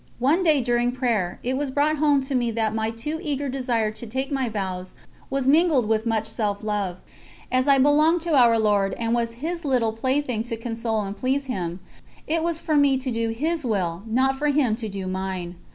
[0.17, 3.91] _One day during prayer, it was brought home to me that my too eager desire
[3.91, 4.95] to take my vows
[5.29, 6.97] was mingled with much self love;
[7.51, 11.45] as I belonged to Our Lord and was His little plaything to console and please
[11.45, 11.81] Him,
[12.25, 15.57] it was for me to do His Will, not for Him to do mine.